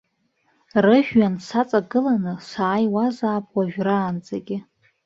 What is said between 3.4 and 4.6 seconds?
уажәраанӡагьы.